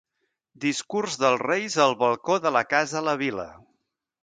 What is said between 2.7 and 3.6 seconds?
casa la vila.